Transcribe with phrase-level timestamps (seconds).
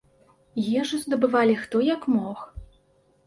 [0.81, 2.37] Ежу здабывалі хто як мог.